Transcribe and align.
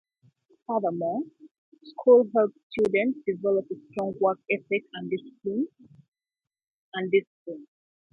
Furthermore, 0.65 1.21
school 1.83 2.27
helps 2.35 2.55
students 2.71 3.19
develop 3.27 3.67
a 3.71 3.75
strong 3.91 4.15
work 4.19 4.39
ethic 4.49 4.81
and 4.95 5.11
discipline. 5.11 5.67